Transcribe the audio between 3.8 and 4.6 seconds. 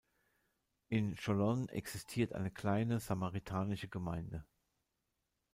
Gemeinde.